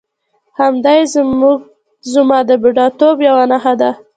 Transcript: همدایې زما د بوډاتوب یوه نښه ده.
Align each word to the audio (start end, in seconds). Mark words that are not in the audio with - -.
همدایې 0.59 1.03
زما 2.13 2.39
د 2.49 2.51
بوډاتوب 2.61 3.15
یوه 3.27 3.45
نښه 3.51 3.73
ده. 3.81 3.91